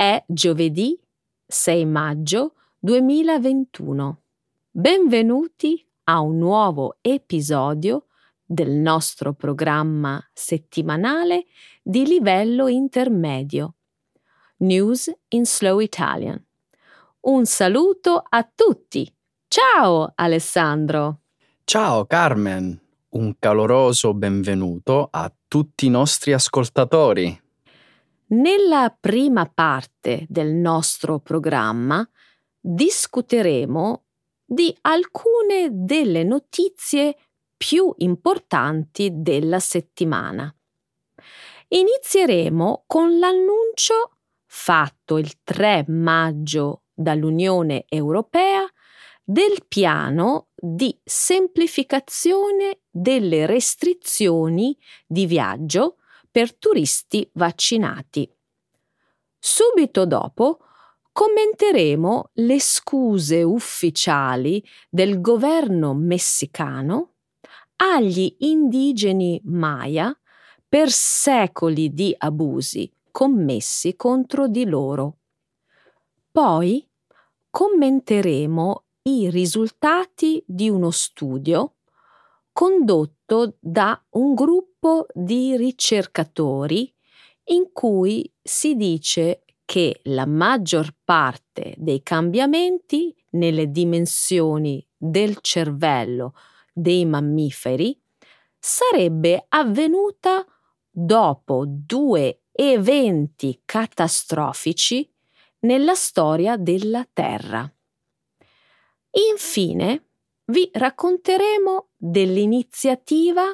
[0.00, 0.96] È giovedì
[1.44, 4.22] 6 maggio 2021.
[4.70, 8.04] Benvenuti a un nuovo episodio
[8.44, 11.46] del nostro programma settimanale
[11.82, 13.74] di livello intermedio.
[14.58, 16.40] News in Slow Italian.
[17.22, 19.12] Un saluto a tutti.
[19.48, 21.22] Ciao Alessandro.
[21.64, 27.46] Ciao Carmen, un caloroso benvenuto a tutti i nostri ascoltatori.
[28.30, 32.06] Nella prima parte del nostro programma
[32.60, 34.04] discuteremo
[34.44, 37.16] di alcune delle notizie
[37.56, 40.54] più importanti della settimana.
[41.68, 48.66] Inizieremo con l'annuncio fatto il 3 maggio dall'Unione Europea
[49.24, 55.96] del piano di semplificazione delle restrizioni di viaggio
[56.38, 58.32] per turisti vaccinati.
[59.40, 60.60] Subito dopo
[61.10, 67.14] commenteremo le scuse ufficiali del governo messicano
[67.74, 70.16] agli indigeni Maya
[70.68, 75.18] per secoli di abusi commessi contro di loro.
[76.30, 76.88] Poi
[77.50, 81.78] commenteremo i risultati di uno studio
[82.52, 84.67] condotto da un gruppo
[85.12, 86.92] di ricercatori
[87.50, 96.34] in cui si dice che la maggior parte dei cambiamenti nelle dimensioni del cervello
[96.72, 98.00] dei mammiferi
[98.58, 100.44] sarebbe avvenuta
[100.88, 105.10] dopo due eventi catastrofici
[105.60, 107.70] nella storia della Terra.
[109.30, 110.04] Infine,
[110.46, 113.44] vi racconteremo dell'iniziativa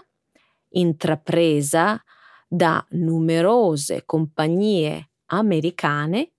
[0.75, 2.03] intrapresa
[2.47, 6.33] da numerose compagnie americane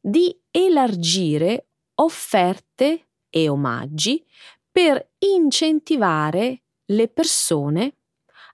[0.00, 4.24] di elargire offerte e omaggi
[4.70, 7.94] per incentivare le persone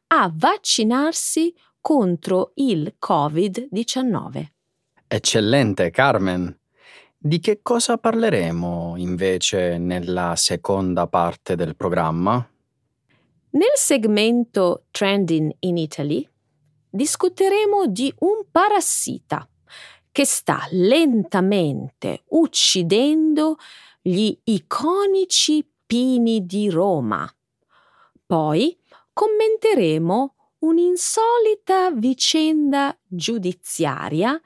[0.08, 4.46] a vaccinarsi contro il Covid-19.
[5.06, 6.58] Eccellente, Carmen.
[7.16, 12.46] Di che cosa parleremo invece nella seconda parte del programma?
[13.54, 16.28] Nel segmento Trending in Italy
[16.90, 19.48] discuteremo di un parassita
[20.10, 23.56] che sta lentamente uccidendo
[24.02, 27.32] gli iconici pini di Roma.
[28.26, 28.76] Poi
[29.12, 34.40] commenteremo un'insolita vicenda giudiziaria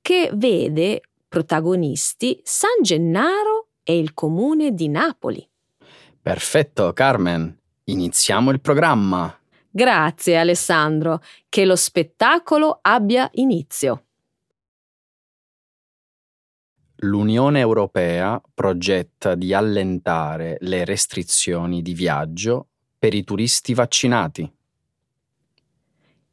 [0.00, 5.44] che vede protagonisti San Gennaro e il comune di Napoli.
[6.22, 7.62] Perfetto, Carmen.
[7.86, 9.38] Iniziamo il programma.
[9.68, 14.04] Grazie Alessandro, che lo spettacolo abbia inizio.
[16.98, 22.68] L'Unione Europea progetta di allentare le restrizioni di viaggio
[22.98, 24.50] per i turisti vaccinati.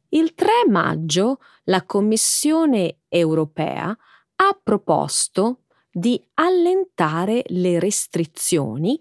[0.08, 8.98] Il 3 maggio la Commissione europea ha proposto di allentare le restrizioni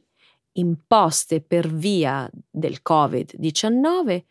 [0.54, 4.24] imposte per via del Covid-19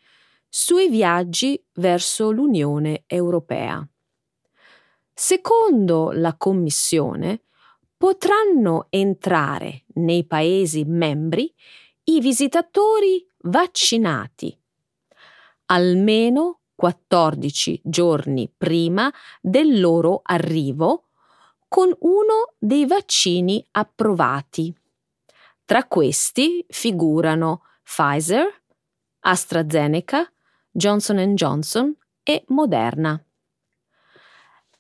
[0.49, 3.87] sui viaggi verso l'Unione Europea.
[5.13, 7.43] Secondo la Commissione,
[7.97, 11.53] potranno entrare nei Paesi membri
[12.05, 14.59] i visitatori vaccinati
[15.71, 21.09] almeno 14 giorni prima del loro arrivo
[21.69, 24.75] con uno dei vaccini approvati.
[25.71, 28.63] Tra questi figurano Pfizer,
[29.21, 30.29] AstraZeneca,
[30.69, 33.25] Johnson Johnson e Moderna.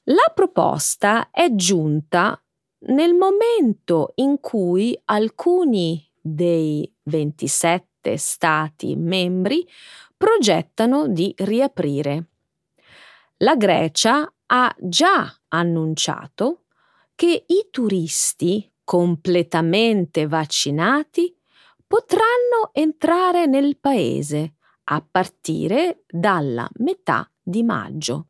[0.02, 2.42] La proposta è giunta
[2.88, 9.64] nel momento in cui alcuni dei 27 Stati membri
[10.16, 12.30] progettano di riaprire.
[13.36, 16.64] La Grecia ha già annunciato
[17.14, 21.32] che i turisti completamente vaccinati
[21.86, 28.26] potranno entrare nel paese a partire dalla metà di maggio.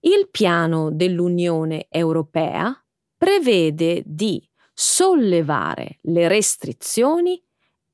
[0.00, 2.78] Il piano dell'Unione Europea
[3.16, 7.42] prevede di sollevare le restrizioni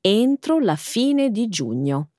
[0.01, 2.09] entro la fine di giugno.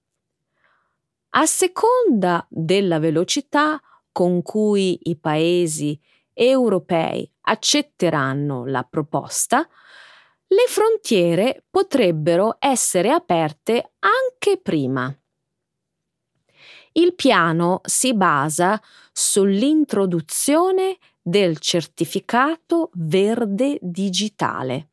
[1.34, 3.78] A seconda della velocità
[4.10, 6.00] con cui i paesi
[6.34, 9.68] europei accetteranno la proposta,
[10.46, 15.14] le frontiere potrebbero essere aperte anche prima.
[16.92, 18.80] Il piano si basa
[19.12, 24.88] sull'introduzione del certificato verde digitale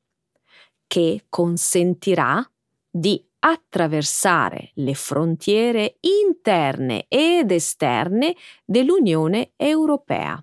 [0.87, 2.47] che consentirà
[2.89, 8.35] di attraversare le frontiere interne ed esterne
[8.65, 10.41] dell'Unione Europea.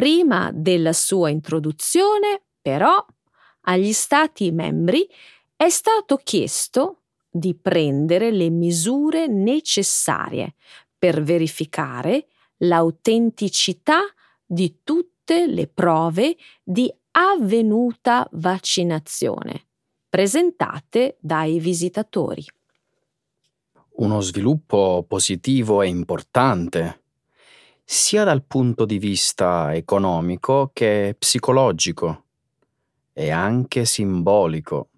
[0.00, 3.04] Prima della sua introduzione, però,
[3.64, 5.06] agli Stati membri
[5.54, 10.54] è stato chiesto di prendere le misure necessarie
[10.96, 12.28] per verificare
[12.60, 14.00] l'autenticità
[14.42, 19.66] di tutte le prove di avvenuta vaccinazione
[20.08, 22.42] presentate dai visitatori.
[23.96, 26.99] Uno sviluppo positivo e importante,
[27.92, 32.26] sia dal punto di vista economico che psicologico
[33.12, 34.90] e anche simbolico.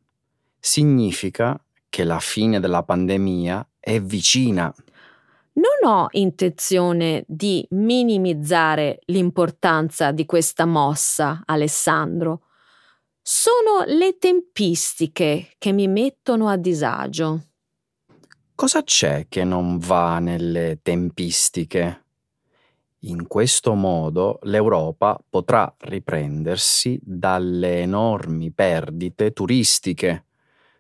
[0.59, 1.59] Significa
[1.89, 4.71] che la fine della pandemia è vicina.
[5.55, 12.43] Non ho intenzione di minimizzare l'importanza di questa mossa, Alessandro.
[13.23, 17.41] Sono le tempistiche che mi mettono a disagio.
[18.55, 22.02] Cosa c'è che non va nelle tempistiche?
[23.05, 30.27] In questo modo l'Europa potrà riprendersi dalle enormi perdite turistiche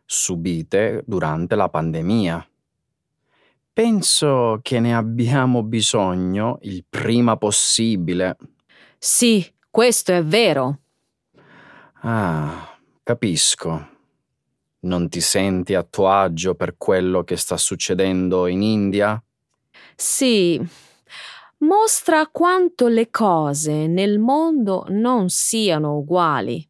[0.04, 2.46] subite durante la pandemia.
[3.72, 8.36] Penso che ne abbiamo bisogno il prima possibile.
[8.98, 10.80] Sì, questo è vero.
[12.02, 13.88] Ah, capisco.
[14.80, 19.22] Non ti senti a tuo agio per quello che sta succedendo in India?
[19.96, 20.60] Sì,
[21.62, 26.67] mostra quanto le cose nel mondo non siano uguali.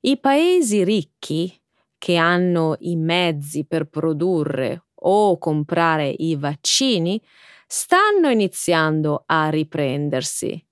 [0.00, 1.54] I paesi ricchi,
[1.98, 7.20] che hanno i mezzi per produrre o comprare i vaccini,
[7.66, 10.64] stanno iniziando a riprendersi.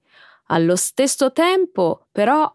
[0.47, 2.51] Allo stesso tempo, però,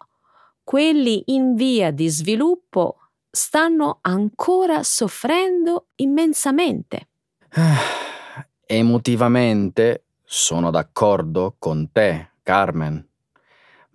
[0.64, 2.98] quelli in via di sviluppo
[3.30, 7.10] stanno ancora soffrendo immensamente.
[8.66, 13.08] Emotivamente sono d'accordo con te, Carmen,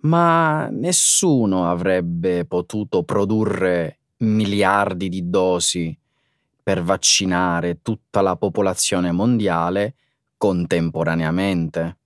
[0.01, 5.97] ma nessuno avrebbe potuto produrre miliardi di dosi
[6.61, 9.95] per vaccinare tutta la popolazione mondiale
[10.37, 11.97] contemporaneamente.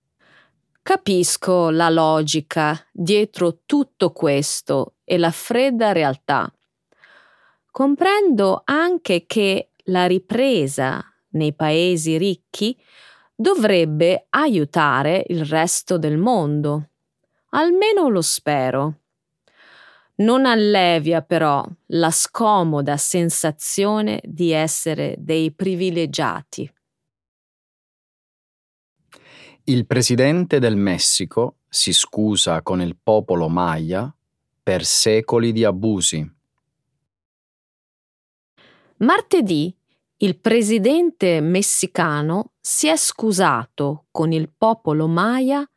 [0.82, 6.52] Capisco la logica dietro tutto questo e la fredda realtà.
[7.70, 12.78] Comprendo anche che la ripresa nei paesi ricchi
[13.34, 16.90] dovrebbe aiutare il resto del mondo.
[17.50, 19.00] Almeno lo spero.
[20.16, 26.72] Non allevia però la scomoda sensazione di essere dei privilegiati.
[29.64, 34.14] Il presidente del Messico si scusa con il popolo Maya
[34.62, 36.32] per secoli di abusi.
[38.98, 39.74] Martedì
[40.24, 45.68] il presidente messicano si è scusato con il popolo Maya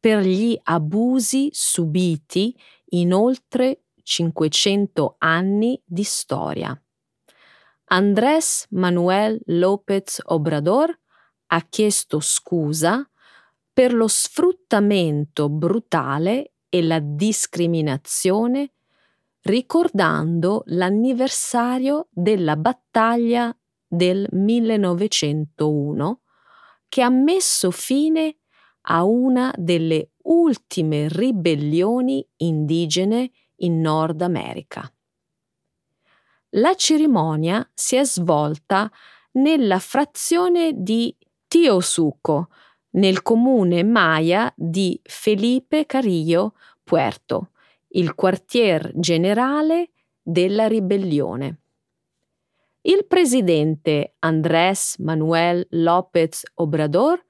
[0.00, 6.76] per gli abusi subiti in oltre 500 anni di storia.
[7.84, 10.92] Andrés Manuel López Obrador
[11.46, 13.08] ha chiesto scusa
[13.72, 18.72] per lo sfruttamento brutale e la discriminazione
[19.42, 23.56] ricordando l'anniversario della battaglia
[23.94, 26.20] del 1901
[26.88, 28.36] che ha messo fine
[28.82, 34.88] a una delle ultime ribellioni indigene in Nord America.
[36.50, 38.90] La cerimonia si è svolta
[39.32, 41.16] nella frazione di
[41.48, 42.48] Tiosuco,
[42.90, 47.50] nel comune maya di Felipe Carrillo Puerto,
[47.88, 49.90] il quartier generale
[50.22, 51.63] della ribellione.
[52.86, 57.24] Il presidente Andrés Manuel López Obrador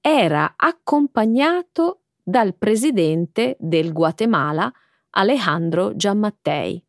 [0.00, 4.72] era accompagnato dal presidente del Guatemala
[5.10, 6.84] Alejandro Giammattei.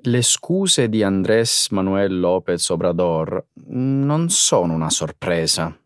[0.05, 5.77] Le scuse di Andrés Manuel López Obrador non sono una sorpresa.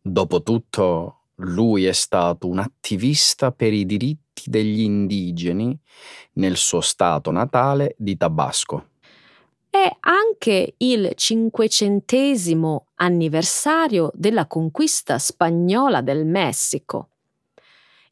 [0.00, 5.78] Dopotutto, lui è stato un attivista per i diritti degli indigeni
[6.34, 8.86] nel suo stato natale di Tabasco.
[9.74, 17.12] È anche il cinquecentesimo anniversario della conquista spagnola del Messico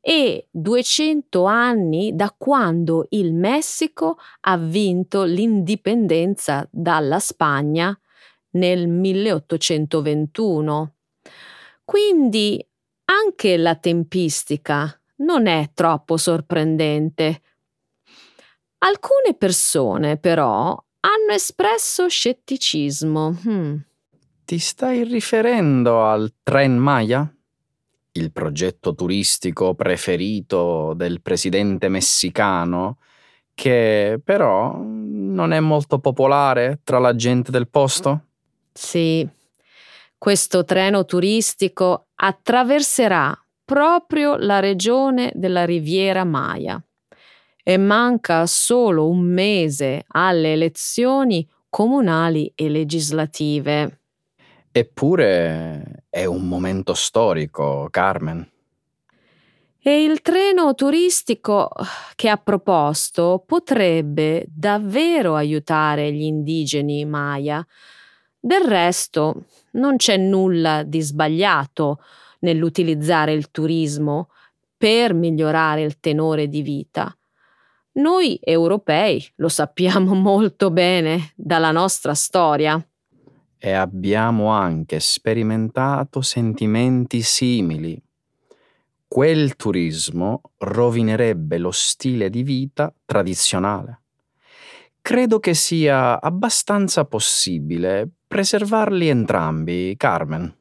[0.00, 7.94] e 200 anni da quando il Messico ha vinto l'indipendenza dalla Spagna
[8.52, 10.94] nel 1821.
[11.84, 12.66] Quindi
[13.04, 17.42] anche la tempistica non è troppo sorprendente.
[18.78, 23.38] Alcune persone però hanno espresso scetticismo.
[23.46, 23.76] Hmm.
[24.44, 27.32] Ti stai riferendo al Tren Maya?
[28.12, 32.98] Il progetto turistico preferito del presidente messicano,
[33.54, 38.24] che però non è molto popolare tra la gente del posto?
[38.72, 39.26] Sì,
[40.18, 46.82] questo treno turistico attraverserà proprio la regione della Riviera Maya
[47.70, 54.00] e manca solo un mese alle elezioni comunali e legislative.
[54.72, 58.44] Eppure è un momento storico, Carmen.
[59.78, 61.70] E il treno turistico
[62.16, 67.64] che ha proposto potrebbe davvero aiutare gli indigeni Maya.
[68.36, 72.02] Del resto non c'è nulla di sbagliato
[72.40, 74.30] nell'utilizzare il turismo
[74.76, 77.14] per migliorare il tenore di vita.
[77.92, 82.84] Noi europei lo sappiamo molto bene dalla nostra storia.
[83.58, 88.00] E abbiamo anche sperimentato sentimenti simili.
[89.06, 94.02] Quel turismo rovinerebbe lo stile di vita tradizionale.
[95.02, 100.54] Credo che sia abbastanza possibile preservarli entrambi, Carmen.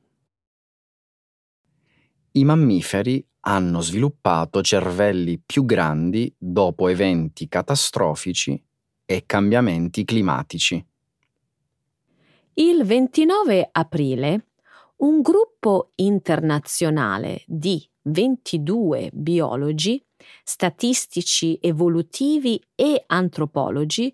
[2.31, 8.62] I mammiferi hanno sviluppato cervelli più grandi dopo eventi catastrofici
[9.05, 10.86] e cambiamenti climatici.
[12.53, 14.48] Il 29 aprile
[14.98, 20.03] un gruppo internazionale di 22 biologi,
[20.43, 24.13] statistici evolutivi e antropologi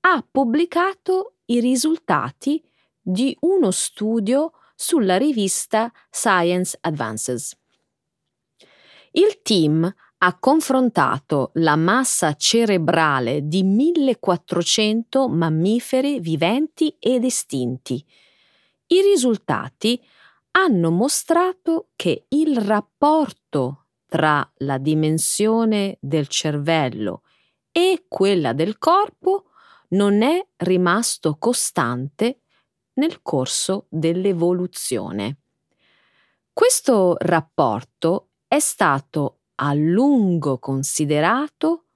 [0.00, 2.62] ha pubblicato i risultati
[3.00, 7.56] di uno studio sulla rivista Science Advances.
[9.16, 18.04] Il team ha confrontato la massa cerebrale di 1400 mammiferi viventi ed estinti.
[18.88, 20.02] I risultati
[20.52, 27.22] hanno mostrato che il rapporto tra la dimensione del cervello
[27.70, 29.50] e quella del corpo
[29.90, 32.40] non è rimasto costante
[32.94, 35.36] nel corso dell'evoluzione.
[36.52, 41.86] Questo rapporto è stato a lungo considerato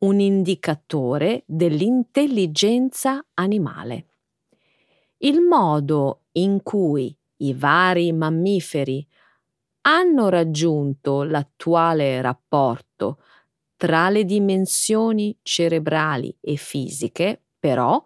[0.00, 4.08] un indicatore dell'intelligenza animale.
[5.18, 9.06] Il modo in cui i vari mammiferi
[9.86, 13.22] hanno raggiunto l'attuale rapporto
[13.74, 18.02] tra le dimensioni cerebrali e fisiche, però,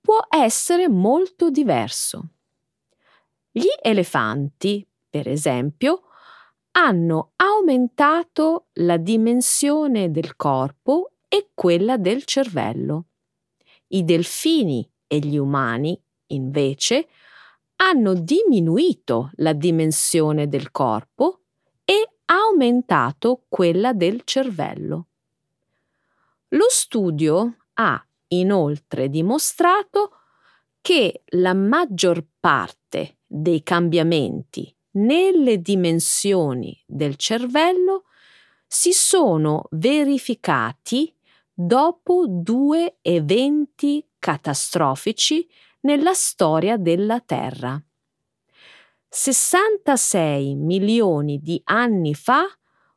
[0.00, 2.30] può essere molto diverso.
[3.52, 6.06] Gli elefanti, per esempio,
[6.72, 13.06] hanno aumentato la dimensione del corpo e quella del cervello.
[13.88, 17.08] I delfini e gli umani, invece,
[17.76, 21.40] hanno diminuito la dimensione del corpo
[21.84, 25.06] e aumentato quella del cervello.
[26.48, 30.12] Lo studio ha inoltre dimostrato
[30.80, 38.04] che la maggior parte dei cambiamenti nelle dimensioni del cervello
[38.66, 41.14] si sono verificati
[41.52, 45.48] dopo due eventi catastrofici
[45.80, 47.82] nella storia della Terra.
[49.08, 52.44] 66 milioni di anni fa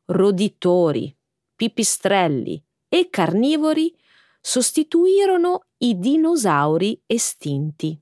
[0.06, 1.14] roditori,
[1.56, 3.94] pipistrelli e carnivori
[4.40, 8.00] sostituirono i dinosauri estinti.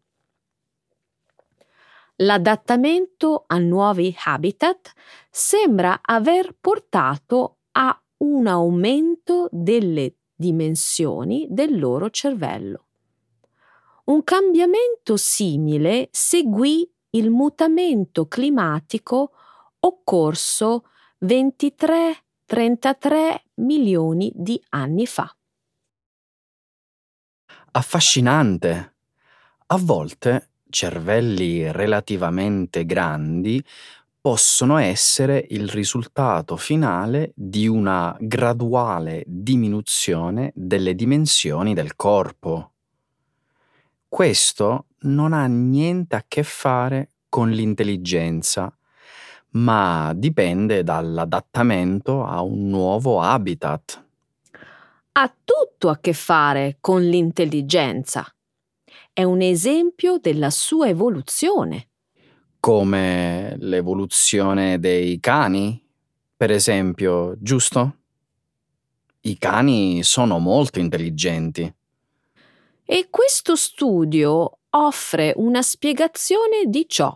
[2.23, 4.93] L'adattamento a nuovi habitat
[5.29, 12.87] sembra aver portato a un aumento delle dimensioni del loro cervello.
[14.05, 19.33] Un cambiamento simile seguì il mutamento climatico
[19.81, 20.85] occorso
[21.25, 25.37] 23-33 milioni di anni fa.
[27.73, 28.95] Affascinante!
[29.67, 33.63] A volte cervelli relativamente grandi
[34.21, 42.71] possono essere il risultato finale di una graduale diminuzione delle dimensioni del corpo.
[44.09, 48.73] Questo non ha niente a che fare con l'intelligenza,
[49.51, 54.05] ma dipende dall'adattamento a un nuovo habitat.
[55.13, 58.33] Ha tutto a che fare con l'intelligenza.
[59.15, 61.91] È un esempio della sua evoluzione.
[62.59, 65.79] Come l'evoluzione dei cani,
[66.35, 67.99] per esempio, giusto?
[69.21, 71.71] I cani sono molto intelligenti.
[72.87, 77.15] E questo studio offre una spiegazione di ciò,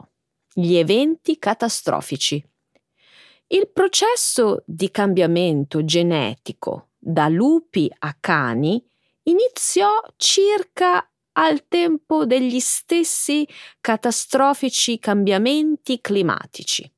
[0.53, 2.47] gli eventi catastrofici.
[3.47, 8.85] Il processo di cambiamento genetico da lupi a cani
[9.23, 13.47] iniziò circa al tempo degli stessi
[13.81, 16.91] catastrofici cambiamenti climatici.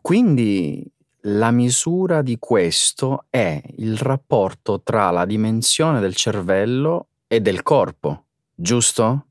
[0.00, 0.84] Quindi
[1.22, 8.24] la misura di questo è il rapporto tra la dimensione del cervello e del corpo,
[8.54, 9.24] giusto?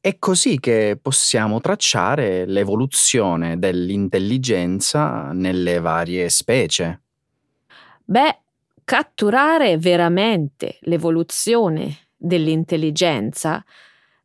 [0.00, 7.02] È così che possiamo tracciare l'evoluzione dell'intelligenza nelle varie specie.
[8.04, 8.40] Beh,
[8.84, 13.64] catturare veramente l'evoluzione dell'intelligenza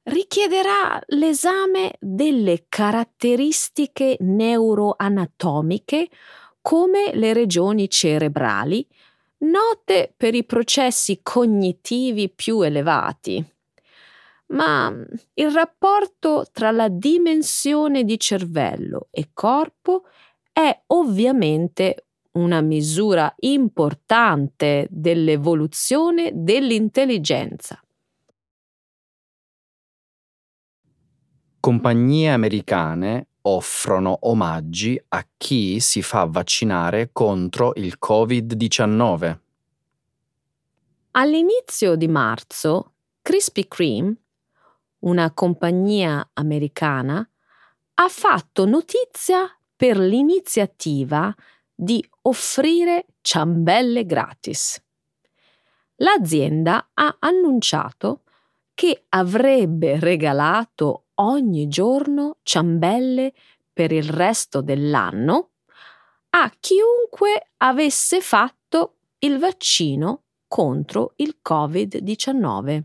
[0.04, 6.08] richiederà l'esame delle caratteristiche neuroanatomiche
[6.62, 8.86] come le regioni cerebrali,
[9.40, 13.44] note per i processi cognitivi più elevati.
[14.48, 14.94] Ma
[15.34, 20.04] il rapporto tra la dimensione di cervello e corpo
[20.54, 27.82] è ovviamente una misura importante dell'evoluzione dell'intelligenza.
[31.68, 39.38] Compagnie americane offrono omaggi a chi si fa vaccinare contro il Covid-19.
[41.12, 44.16] All'inizio di marzo, Krispy Kreme,
[45.00, 47.30] una compagnia americana,
[47.96, 51.36] ha fatto notizia per l'iniziativa
[51.76, 54.82] di offrire ciambelle gratis.
[55.96, 58.22] L'azienda ha annunciato
[58.74, 63.34] che avrebbe regalato ogni giorno ciambelle
[63.72, 65.50] per il resto dell'anno
[66.30, 72.84] a chiunque avesse fatto il vaccino contro il Covid-19.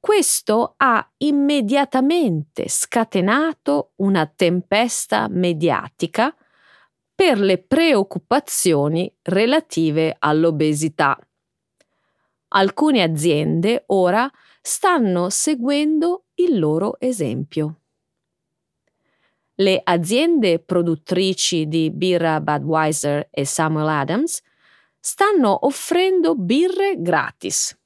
[0.00, 6.34] Questo ha immediatamente scatenato una tempesta mediatica
[7.14, 11.16] per le preoccupazioni relative all'obesità.
[12.48, 14.28] Alcune aziende ora
[14.62, 17.80] stanno seguendo il loro esempio.
[19.56, 24.40] Le aziende produttrici di birra Budweiser e Samuel Adams
[24.98, 27.76] stanno offrendo birre gratis.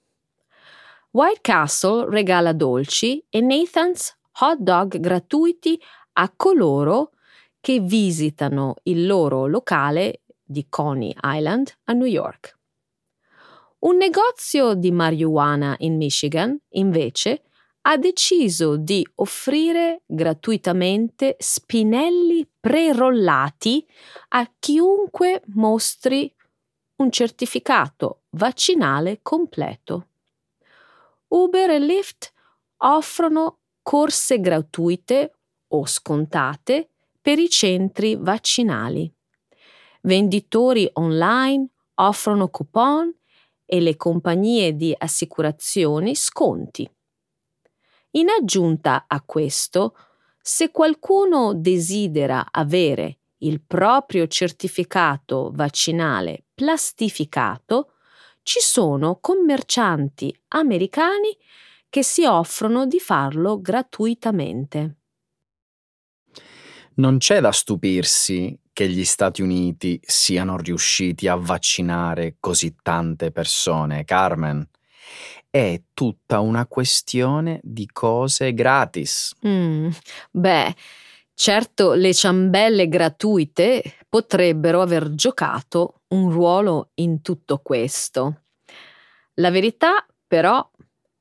[1.10, 5.80] White Castle regala dolci e Nathan's hot dog gratuiti
[6.12, 7.12] a coloro
[7.58, 12.55] che visitano il loro locale di Coney Island a New York.
[13.78, 17.42] Un negozio di marijuana in Michigan, invece,
[17.82, 23.86] ha deciso di offrire gratuitamente spinelli prerollati
[24.28, 26.34] a chiunque mostri
[26.96, 30.08] un certificato vaccinale completo.
[31.28, 32.32] Uber e Lyft
[32.78, 35.34] offrono corse gratuite
[35.68, 39.12] o scontate per i centri vaccinali.
[40.02, 43.14] Venditori online offrono coupon
[43.66, 46.90] e le compagnie di assicurazioni sconti.
[48.12, 49.94] In aggiunta a questo,
[50.40, 57.92] se qualcuno desidera avere il proprio certificato vaccinale plastificato,
[58.42, 61.36] ci sono commercianti americani
[61.90, 64.96] che si offrono di farlo gratuitamente.
[66.94, 74.04] Non c'è da stupirsi che gli Stati Uniti siano riusciti a vaccinare così tante persone,
[74.04, 74.68] Carmen.
[75.48, 79.34] È tutta una questione di cose gratis.
[79.46, 79.88] Mm,
[80.30, 80.74] beh,
[81.32, 88.42] certo le ciambelle gratuite potrebbero aver giocato un ruolo in tutto questo.
[89.36, 90.70] La verità, però,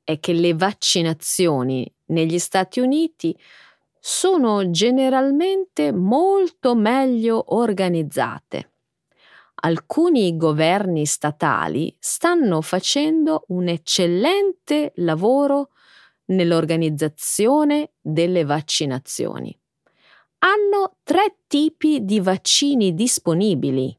[0.04, 3.34] è che le vaccinazioni negli Stati Uniti
[4.08, 8.74] sono generalmente molto meglio organizzate.
[9.62, 15.70] Alcuni governi statali stanno facendo un eccellente lavoro
[16.26, 19.58] nell'organizzazione delle vaccinazioni.
[20.38, 23.98] Hanno tre tipi di vaccini disponibili.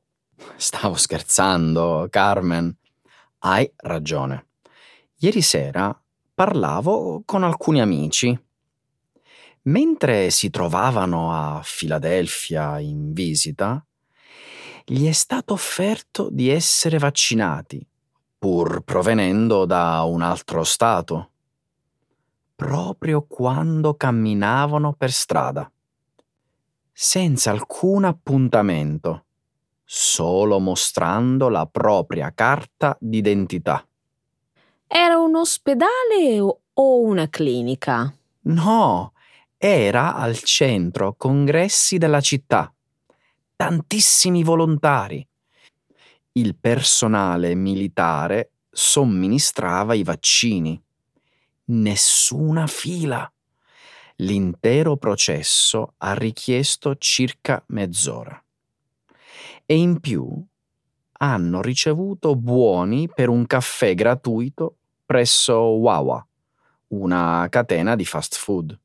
[0.56, 2.74] Stavo scherzando, Carmen.
[3.40, 4.46] Hai ragione.
[5.18, 5.94] Ieri sera
[6.34, 8.47] parlavo con alcuni amici.
[9.68, 13.86] Mentre si trovavano a Filadelfia in visita,
[14.86, 17.86] gli è stato offerto di essere vaccinati,
[18.38, 21.32] pur provenendo da un altro stato,
[22.56, 25.70] proprio quando camminavano per strada,
[26.94, 29.26] senza alcun appuntamento,
[29.84, 33.86] solo mostrando la propria carta d'identità.
[34.88, 38.16] Era un ospedale o una clinica?
[38.44, 39.12] No,
[39.58, 42.72] era al centro congressi della città
[43.58, 45.28] tantissimi volontari.
[46.34, 50.80] Il personale militare somministrava i vaccini.
[51.66, 53.30] Nessuna fila.
[54.18, 58.42] L'intero processo ha richiesto circa mezz'ora.
[59.66, 60.46] E in più
[61.20, 66.26] hanno ricevuto buoni per un caffè gratuito presso Wawa,
[66.90, 68.80] una catena di fast food.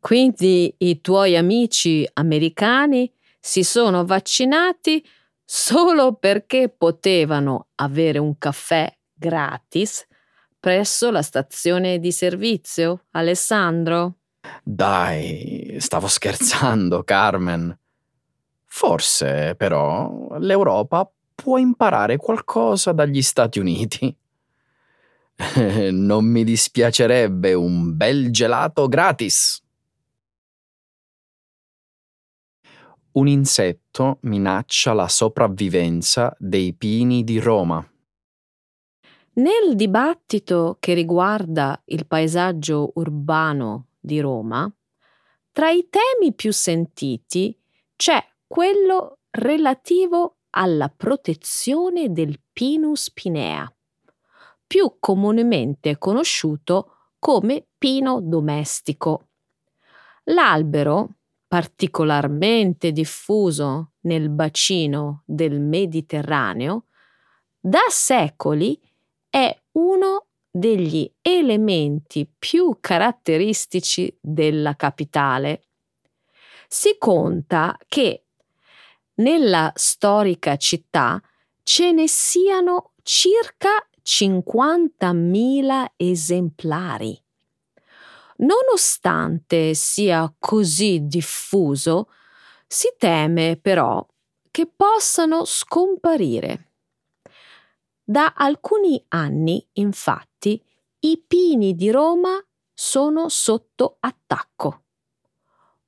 [0.00, 5.04] Quindi i tuoi amici americani si sono vaccinati
[5.44, 10.06] solo perché potevano avere un caffè gratis
[10.58, 14.14] presso la stazione di servizio, Alessandro?
[14.62, 17.78] Dai, stavo scherzando, Carmen.
[18.64, 24.16] Forse, però, l'Europa può imparare qualcosa dagli Stati Uniti.
[25.90, 29.62] non mi dispiacerebbe un bel gelato gratis.
[33.12, 37.86] Un insetto minaccia la sopravvivenza dei pini di Roma.
[39.34, 44.72] Nel dibattito che riguarda il paesaggio urbano di Roma,
[45.50, 47.56] tra i temi più sentiti
[47.96, 53.68] c'è quello relativo alla protezione del Pinus pinea,
[54.74, 59.28] più comunemente conosciuto come pino domestico.
[60.24, 61.10] L'albero,
[61.46, 66.86] particolarmente diffuso nel bacino del Mediterraneo,
[67.60, 68.76] da secoli
[69.30, 75.66] è uno degli elementi più caratteristici della capitale.
[76.66, 78.24] Si conta che
[79.14, 81.22] nella storica città
[81.62, 83.70] ce ne siano circa
[84.04, 87.18] 50.000 esemplari.
[88.36, 92.10] Nonostante sia così diffuso,
[92.66, 94.06] si teme però
[94.50, 96.72] che possano scomparire.
[98.02, 100.62] Da alcuni anni, infatti,
[101.00, 102.38] i pini di Roma
[102.72, 104.82] sono sotto attacco.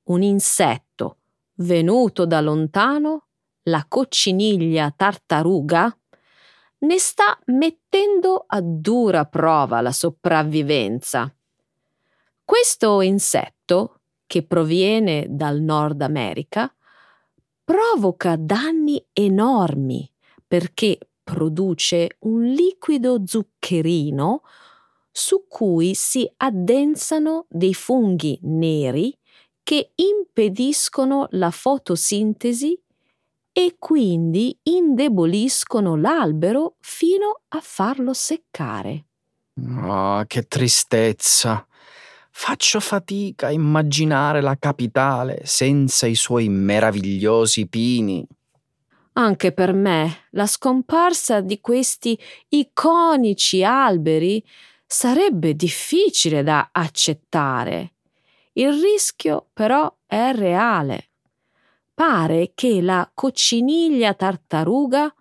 [0.03, 1.17] Un insetto
[1.55, 3.27] venuto da lontano,
[3.63, 5.95] la cocciniglia tartaruga,
[6.79, 11.33] ne sta mettendo a dura prova la sopravvivenza.
[12.43, 16.73] Questo insetto, che proviene dal Nord America,
[17.63, 20.09] provoca danni enormi
[20.45, 24.41] perché produce un liquido zuccherino
[25.11, 29.17] su cui si addensano dei funghi neri
[29.63, 32.79] che impediscono la fotosintesi
[33.57, 39.05] e quindi indeboliscono l'albero fino a farlo seccare.
[39.81, 41.65] Oh, che tristezza!
[42.29, 48.23] Faccio fatica a immaginare la capitale senza i suoi meravigliosi pini.
[49.13, 52.15] Anche per me la scomparsa di questi
[52.49, 54.45] iconici alberi
[54.85, 57.93] sarebbe difficile da accettare.
[58.53, 61.06] Il rischio però è reale.
[61.97, 65.11] Pare che la cocciniglia tartaruga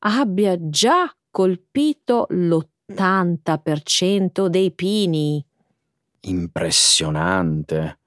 [0.00, 5.42] abbia già colpito l'80% dei pini
[6.26, 8.00] impressionante.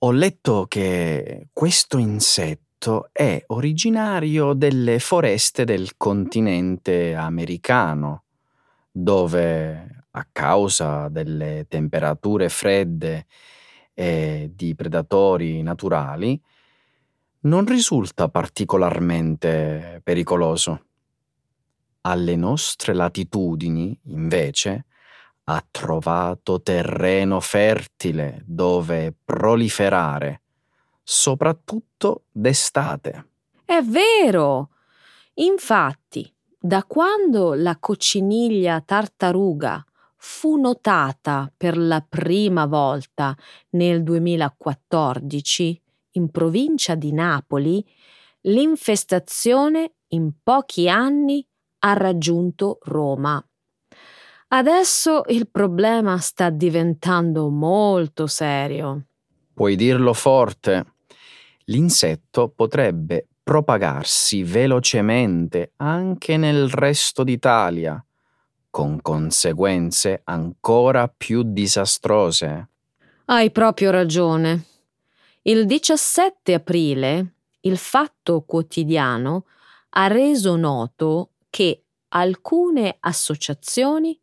[0.00, 8.24] Ho letto che questo insetto è originario delle foreste del continente americano,
[8.90, 13.24] dove a causa delle temperature fredde
[13.94, 16.38] e di predatori naturali
[17.42, 20.84] non risulta particolarmente pericoloso.
[22.04, 24.86] alle nostre latitudini, invece,
[25.44, 30.42] ha trovato terreno fertile dove proliferare,
[31.02, 33.26] soprattutto d'estate.
[33.64, 34.70] È vero!
[35.34, 39.84] Infatti, da quando la cocciniglia tartaruga
[40.16, 43.36] fu notata per la prima volta
[43.70, 45.81] nel 2014
[46.12, 47.84] in provincia di Napoli,
[48.42, 51.46] l'infestazione in pochi anni
[51.80, 53.44] ha raggiunto Roma.
[54.48, 59.06] Adesso il problema sta diventando molto serio.
[59.54, 60.94] Puoi dirlo forte.
[61.66, 68.04] L'insetto potrebbe propagarsi velocemente anche nel resto d'Italia,
[68.70, 72.68] con conseguenze ancora più disastrose.
[73.26, 74.64] Hai proprio ragione.
[75.44, 79.46] Il 17 aprile il Fatto Quotidiano
[79.90, 84.16] ha reso noto che alcune associazioni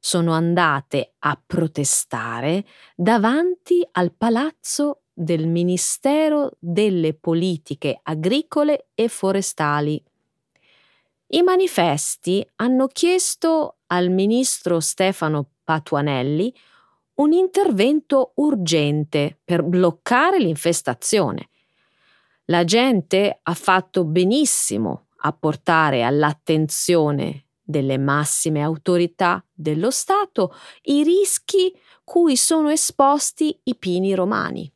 [0.00, 2.64] sono andate a protestare
[2.96, 10.02] davanti al palazzo del Ministero delle Politiche Agricole e Forestali.
[11.26, 16.54] I manifesti hanno chiesto al ministro Stefano Patuanelli
[17.14, 21.48] un intervento urgente per bloccare l'infestazione.
[22.46, 31.74] La gente ha fatto benissimo a portare all'attenzione delle massime autorità dello Stato i rischi
[32.04, 34.70] cui sono esposti i pini romani.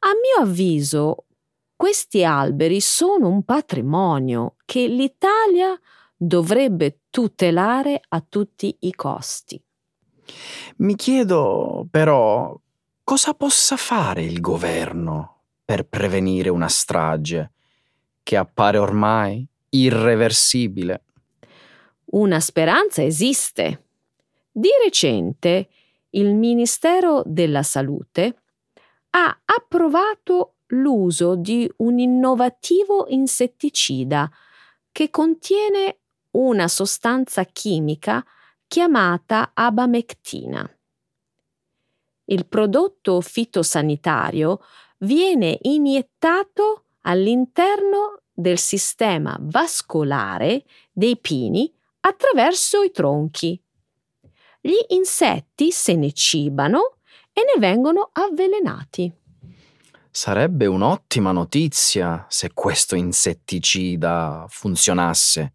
[0.00, 1.26] A mio avviso,
[1.76, 5.78] questi alberi sono un patrimonio che l'Italia
[6.16, 9.62] dovrebbe tutelare a tutti i costi.
[10.78, 12.58] Mi chiedo però
[13.04, 17.52] cosa possa fare il governo per prevenire una strage
[18.22, 21.02] che appare ormai irreversibile.
[22.06, 23.84] Una speranza esiste.
[24.50, 25.68] Di recente
[26.10, 28.42] il Ministero della Salute
[29.10, 34.30] ha approvato l'uso di un innovativo insetticida
[34.90, 35.98] che contiene
[36.32, 38.24] una sostanza chimica
[38.66, 40.68] chiamata abamectina.
[42.26, 44.60] Il prodotto fitosanitario
[44.98, 53.60] viene iniettato all'interno del sistema vascolare dei pini attraverso i tronchi.
[54.60, 56.98] Gli insetti se ne cibano
[57.32, 59.12] e ne vengono avvelenati.
[60.10, 65.52] Sarebbe un'ottima notizia se questo insetticida funzionasse.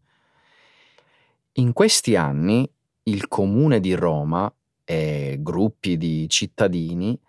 [1.53, 2.71] In questi anni
[3.03, 4.51] il Comune di Roma
[4.83, 7.19] e gruppi di cittadini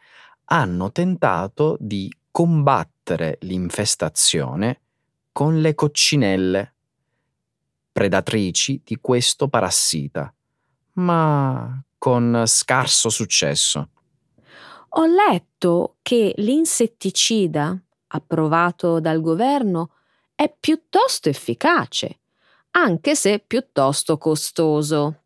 [0.46, 4.80] hanno tentato di combattere l'infestazione
[5.32, 6.74] con le coccinelle,
[7.90, 10.32] predatrici di questo parassita,
[10.94, 13.88] ma con scarso successo.
[14.96, 19.92] Ho letto che l'insetticida approvato dal governo
[20.34, 22.20] è piuttosto efficace,
[22.72, 25.21] anche se piuttosto costoso.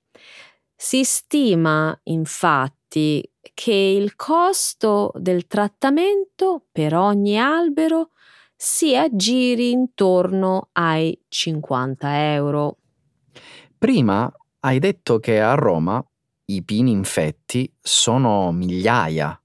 [0.78, 8.10] Si stima, infatti, che il costo del trattamento per ogni albero
[8.54, 12.76] si aggiri intorno ai 50 euro.
[13.78, 16.04] Prima hai detto che a Roma
[16.46, 19.40] i pini infetti sono migliaia.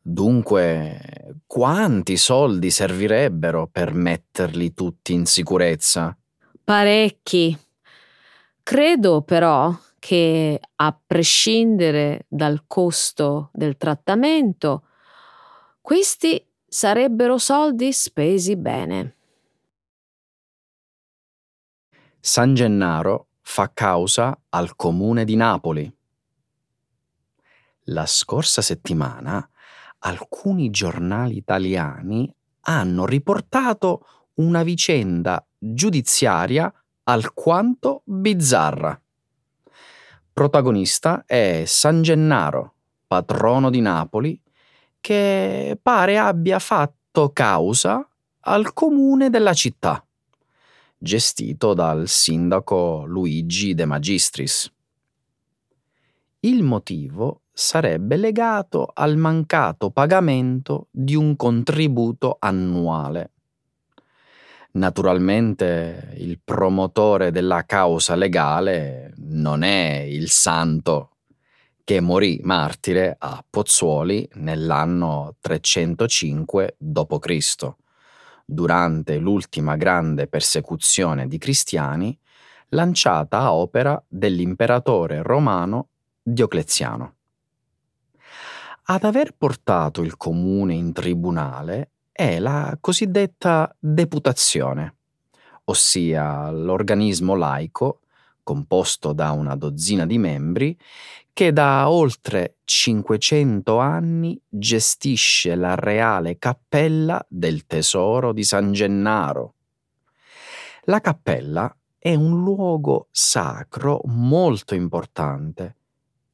[0.00, 6.16] Dunque, quanti soldi servirebbero per metterli tutti in sicurezza?
[6.64, 7.56] Parecchi.
[8.62, 14.86] Credo però che a prescindere dal costo del trattamento,
[15.80, 19.16] questi sarebbero soldi spesi bene.
[22.18, 25.92] San Gennaro fa causa al comune di Napoli.
[27.84, 29.48] La scorsa settimana
[29.98, 32.32] alcuni giornali italiani
[32.62, 36.72] hanno riportato una vicenda giudiziaria
[37.04, 38.98] alquanto bizzarra.
[40.32, 42.74] Protagonista è San Gennaro,
[43.06, 44.40] patrono di Napoli,
[45.00, 48.06] che pare abbia fatto causa
[48.40, 50.04] al comune della città,
[50.96, 54.72] gestito dal sindaco Luigi De Magistris.
[56.40, 63.32] Il motivo sarebbe legato al mancato pagamento di un contributo annuale
[64.72, 71.16] Naturalmente il promotore della causa legale non è il santo
[71.82, 77.72] che morì martire a Pozzuoli nell'anno 305 d.C.
[78.44, 82.16] Durante l'ultima grande persecuzione di cristiani,
[82.68, 85.88] lanciata a opera dell'imperatore romano
[86.22, 87.14] Diocleziano.
[88.84, 94.96] Ad aver portato il comune in tribunale è la cosiddetta deputazione,
[95.64, 98.00] ossia l'organismo laico
[98.42, 100.78] composto da una dozzina di membri
[101.32, 109.54] che da oltre 500 anni gestisce la reale cappella del tesoro di San Gennaro.
[110.82, 115.76] La cappella è un luogo sacro molto importante,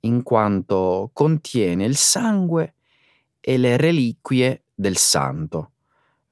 [0.01, 2.75] in quanto contiene il sangue
[3.39, 5.71] e le reliquie del santo,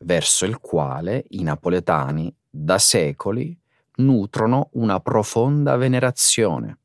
[0.04, 3.58] verso il quale i napoletani da secoli
[3.96, 6.78] nutrono una profonda venerazione.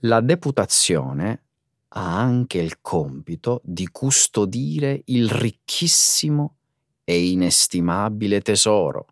[0.00, 1.42] La deputazione
[1.88, 6.56] ha anche il compito di custodire il ricchissimo
[7.04, 9.06] e inestimabile tesoro,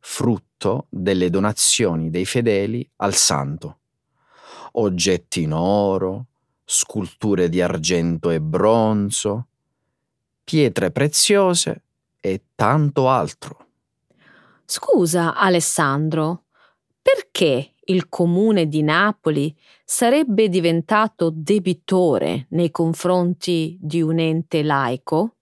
[0.00, 3.78] frutto delle donazioni dei fedeli al santo.
[4.72, 6.26] Oggetti in oro,
[6.64, 9.49] sculture di argento e bronzo,
[10.50, 11.82] pietre preziose
[12.18, 13.66] e tanto altro.
[14.64, 16.46] Scusa, Alessandro,
[17.00, 25.36] perché il comune di Napoli sarebbe diventato debitore nei confronti di un ente laico?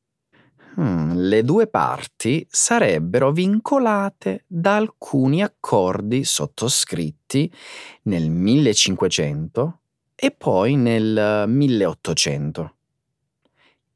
[0.79, 7.51] Hmm, le due parti sarebbero vincolate da alcuni accordi sottoscritti
[8.03, 9.81] nel 1500
[10.15, 12.73] e poi nel 1800.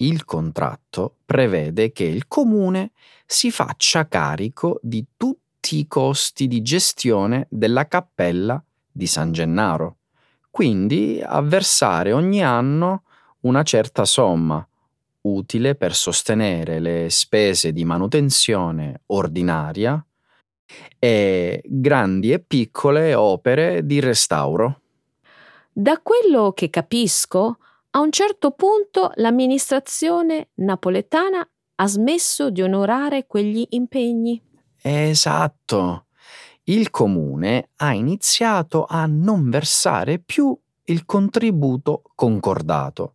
[0.03, 2.91] Il contratto prevede che il comune
[3.25, 8.61] si faccia carico di tutti i costi di gestione della cappella
[8.91, 9.99] di San Gennaro,
[10.51, 13.05] quindi a versare ogni anno
[13.43, 14.67] una certa somma
[15.21, 20.05] utile per sostenere le spese di manutenzione ordinaria
[20.99, 24.81] e grandi e piccole opere di restauro.
[25.71, 27.59] Da quello che capisco,
[27.95, 34.41] a un certo punto l'amministrazione napoletana ha smesso di onorare quegli impegni.
[34.81, 36.07] Esatto.
[36.65, 43.15] Il comune ha iniziato a non versare più il contributo concordato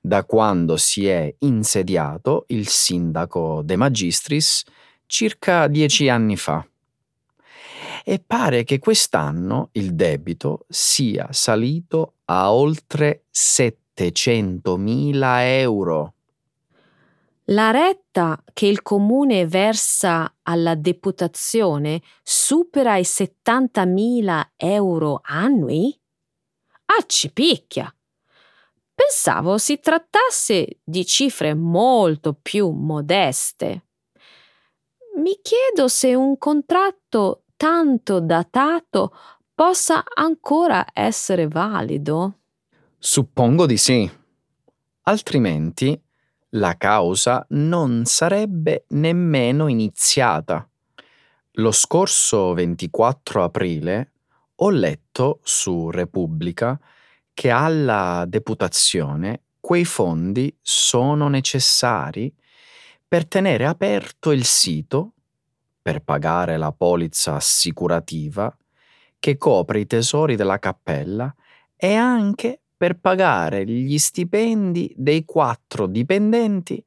[0.00, 4.64] da quando si è insediato il sindaco De Magistris
[5.06, 6.66] circa dieci anni fa.
[8.04, 16.14] E pare che quest'anno il debito sia salito a oltre 7 700.000 euro.
[17.48, 25.94] La retta che il comune versa alla deputazione supera i 70.000 euro annui?
[26.86, 27.94] Ah, ci picchia!
[28.94, 33.86] Pensavo si trattasse di cifre molto più modeste.
[35.16, 39.12] Mi chiedo se un contratto tanto datato
[39.54, 42.43] possa ancora essere valido.
[43.06, 44.10] Suppongo di sì.
[45.02, 46.02] Altrimenti
[46.52, 50.66] la causa non sarebbe nemmeno iniziata.
[51.56, 54.12] Lo scorso 24 aprile
[54.54, 56.80] ho letto su Repubblica
[57.34, 62.34] che alla deputazione quei fondi sono necessari
[63.06, 65.12] per tenere aperto il sito,
[65.82, 68.56] per pagare la polizza assicurativa
[69.18, 71.32] che copre i tesori della cappella
[71.76, 76.84] e anche per pagare gli stipendi dei quattro dipendenti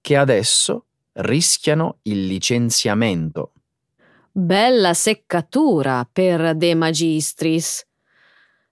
[0.00, 3.52] che adesso rischiano il licenziamento.
[4.32, 7.86] Bella seccatura per De Magistris.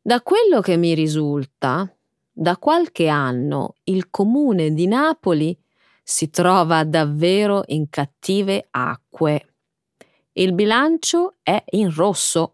[0.02, 1.88] Da quello che mi risulta,
[2.32, 5.56] da qualche anno il comune di Napoli
[6.02, 9.54] si trova davvero in cattive acque.
[10.32, 12.50] Il bilancio è in rosso.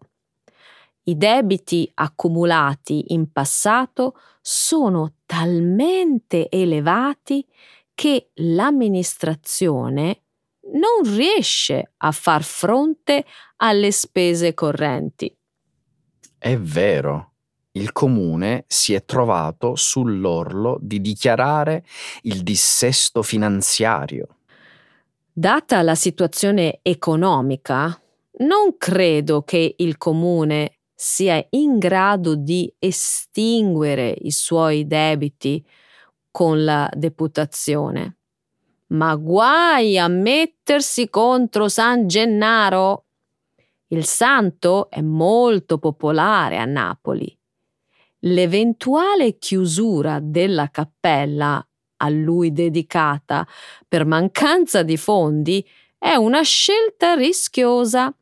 [1.05, 7.45] I debiti accumulati in passato sono talmente elevati
[7.93, 10.21] che l'amministrazione
[10.73, 13.25] non riesce a far fronte
[13.57, 15.35] alle spese correnti.
[16.37, 17.33] È vero,
[17.71, 21.83] il comune si è trovato sull'orlo di dichiarare
[22.23, 24.37] il dissesto finanziario.
[25.31, 27.99] Data la situazione economica,
[28.39, 35.63] non credo che il comune sia in grado di estinguere i suoi debiti
[36.31, 38.17] con la deputazione.
[38.87, 43.05] Ma guai a mettersi contro San Gennaro.
[43.87, 47.35] Il santo è molto popolare a Napoli.
[48.19, 51.65] L'eventuale chiusura della cappella
[51.97, 53.47] a lui dedicata
[53.87, 55.65] per mancanza di fondi
[55.97, 58.13] è una scelta rischiosa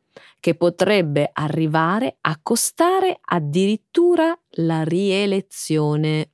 [0.42, 6.32] che potrebbe arrivare a costare addirittura la rielezione.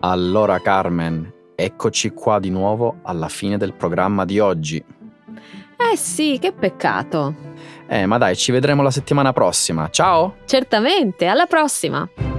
[0.00, 4.84] Allora Carmen, eccoci qua di nuovo alla fine del programma di oggi.
[5.92, 7.34] Eh sì, che peccato.
[7.86, 9.90] Eh, ma dai, ci vedremo la settimana prossima.
[9.90, 10.38] Ciao!
[10.44, 12.31] Certamente, alla prossima!